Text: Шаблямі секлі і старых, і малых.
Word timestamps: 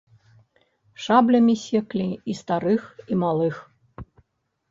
Шаблямі 1.07 1.55
секлі 1.65 2.07
і 2.33 2.37
старых, 2.41 2.81
і 3.17 3.17
малых. 3.27 3.55